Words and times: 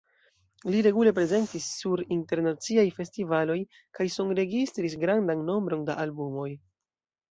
Li 0.75 0.79
regule 0.87 1.13
prezentis 1.19 1.67
sur 1.83 2.03
internaciaj 2.17 2.87
festivaloj 2.97 3.61
kaj 4.01 4.11
sonregistris 4.19 5.01
grandan 5.07 5.49
nombron 5.55 5.89
da 5.93 6.05
albumoj. 6.09 6.53